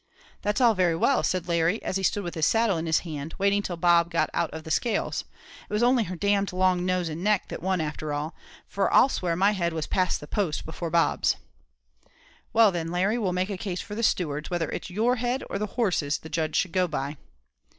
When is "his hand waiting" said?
2.87-3.61